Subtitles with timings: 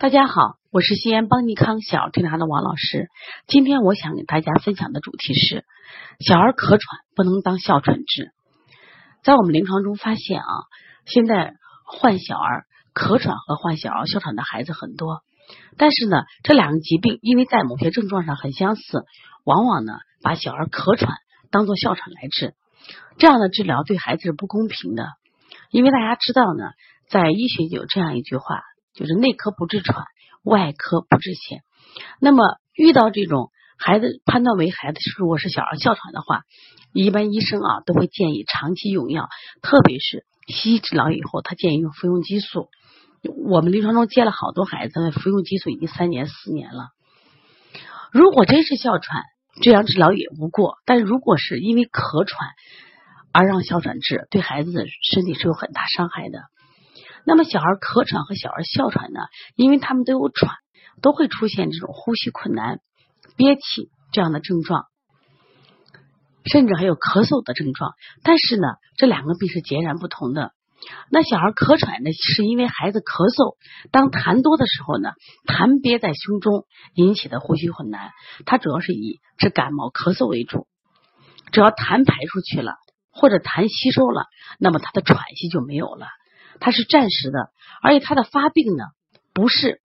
[0.00, 3.08] 大家好，我是西安邦尼康小儿推拿的王老师。
[3.48, 5.64] 今天我想给大家分享的主题是：
[6.20, 8.30] 小儿咳喘不能当哮喘治。
[9.24, 10.46] 在我们临床中发现啊，
[11.04, 15.22] 现在患小儿咳喘和患小儿哮喘的孩子很多，
[15.76, 19.04] 但是呢，这两个疾病因为在某些症状上很相似，
[19.42, 21.16] 往往呢把小儿咳喘
[21.50, 22.54] 当做哮喘来治，
[23.18, 25.08] 这样的治疗对孩子是不公平的。
[25.72, 26.70] 因为大家知道呢，
[27.08, 28.62] 在医学有这样一句话。
[28.94, 30.04] 就是内科不治喘，
[30.42, 31.60] 外科不治痫。
[32.20, 36.42] 那么遇到这种孩子判断为孩子如果是小儿哮喘的话，
[36.92, 39.28] 一般医生啊都会建议长期用药，
[39.62, 42.68] 特别是西医治疗以后，他建议用服用激素。
[43.46, 46.90] 我们临床中接了好多孩子，服用激素已经三年四年了。
[48.12, 49.24] 如果真是哮喘，
[49.60, 52.50] 这样治疗也无过；但如果是因为咳喘
[53.32, 56.44] 而让哮喘治，对孩子的身体是有很大伤害的。
[57.28, 59.20] 那么小儿咳喘和小儿哮喘呢？
[59.54, 60.56] 因为他们都有喘，
[61.02, 62.80] 都会出现这种呼吸困难、
[63.36, 64.86] 憋气这样的症状，
[66.46, 67.92] 甚至还有咳嗽的症状。
[68.22, 70.52] 但是呢，这两个病是截然不同的。
[71.10, 73.58] 那小儿咳喘呢，是因为孩子咳嗽，
[73.92, 75.10] 当痰多的时候呢，
[75.44, 78.08] 痰憋在胸中引起的呼吸困难。
[78.46, 80.66] 它主要是以治感冒咳嗽为主，
[81.52, 82.72] 只要痰排出去了，
[83.10, 84.24] 或者痰吸收了，
[84.58, 86.06] 那么他的喘息就没有了。
[86.60, 87.50] 它是暂时的，
[87.82, 88.84] 而且它的发病呢
[89.32, 89.80] 不是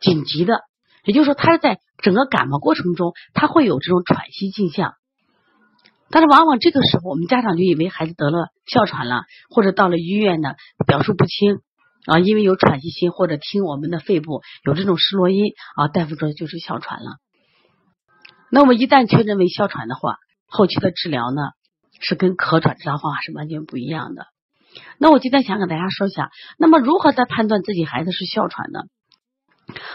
[0.00, 0.60] 紧急的，
[1.04, 4.94] 也就是说，它是在整个感冒过程中，它会有这种喘息迹象。
[6.10, 10.54] 但是往往这个时候，我们家长就以为孩子得了哮喘了，或者到了医院呢
[10.86, 11.60] 表述不清
[12.06, 17.16] 啊，因为有喘息心，或者听我们的肺部有这种失落音啊，大夫说就是哮喘了。
[18.50, 21.40] 那我们一旦确诊为哮喘的话，后期的治疗呢
[22.00, 24.26] 是跟咳喘治疗方法是完全不一样的。
[24.98, 28.80] 那我今天想给大家说一下，那么如何在判断自己孩子是哮喘呢？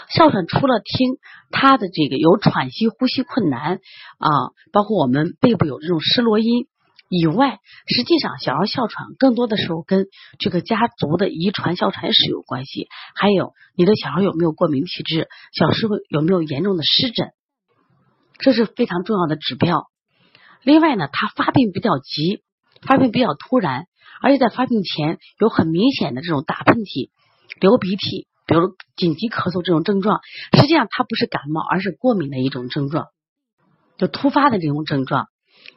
[0.09, 1.17] 哮喘除了听
[1.51, 3.75] 他的这个有喘息、呼吸困难
[4.17, 4.29] 啊，
[4.71, 6.67] 包括我们背部有这种失落音
[7.09, 10.07] 以外，实际上小儿哮喘更多的时候跟
[10.39, 17.29] 这个家族的遗传哮喘史有关系，还有你的小孩有没有过敏体质，小时候有没有严重的湿疹，
[18.39, 19.85] 这是非常重要的指标。
[20.63, 22.41] 另外呢，他发病比较急，
[22.81, 23.85] 发病比较突然。
[24.21, 27.09] 而且在发病前有很明显的这种打喷嚏、
[27.59, 30.21] 流鼻涕，比如紧急咳嗽这种症状，
[30.53, 33.07] 实际上它不是感冒，而是过敏的一种症状，
[33.97, 35.27] 就突发的这种症状。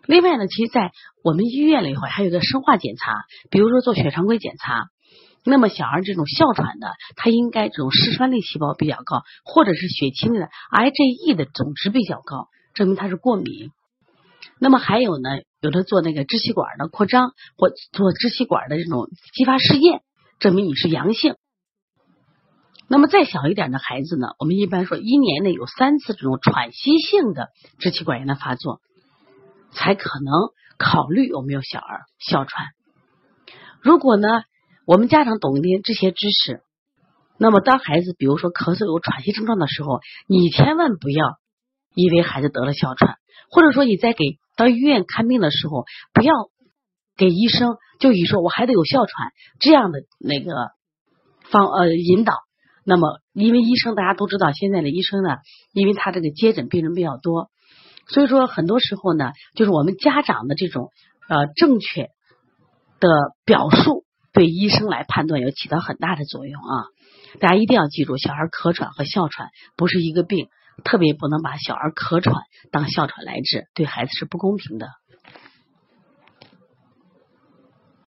[0.06, 0.92] 另外呢，其实，在
[1.22, 4.88] 我们医院里头还有个生化检查，比如说做血常规检查，
[5.44, 13.70] 那么小儿这种哮喘的，它应该这种嗜酸类细胞比较高，或者是血清的 IgE 的总值比较高，证明它是过敏。
[14.58, 15.30] 那么还有呢，
[15.60, 20.02] 有的做那个支气管的扩张或做支气管的这种激发试验，
[20.38, 21.36] 证明你是阳性。
[22.88, 28.80] 那么再小一点的孩子呢，我们一般说一年内有三次这种喘息性的支气管炎的发作，
[29.72, 30.32] 才可能
[30.76, 32.66] 考虑有没有小儿哮喘。
[33.80, 34.42] 如果呢，
[34.86, 36.62] 我们家长懂一点这些知识，
[37.38, 41.38] 那么当孩子比如说咳嗽有喘息症状的时候，你千万不要
[41.94, 43.16] 以为孩子得了哮喘，
[43.50, 44.38] 或者说你在给。
[44.56, 46.34] 到医院看病的时候，不要
[47.16, 50.52] 给医生就以说我孩子有哮喘这样的那个
[51.50, 52.34] 方呃引导。
[52.84, 55.38] 那么，因为医生大家都知道，现在的医生呢，
[55.72, 57.48] 因为他这个接诊病人比较多，
[58.06, 60.90] 所以说很多时候呢，就是我们家长的这种
[61.30, 62.10] 呃正确
[63.00, 63.08] 的
[63.46, 66.84] 表述，对医生来判断有起到很大的作用啊。
[67.38, 70.48] 大家一定要记住，小孩咳喘和哮喘不是一个病。
[70.80, 72.34] 特别不能把小儿咳喘
[72.72, 74.88] 当哮喘来治，对孩子是不公平的。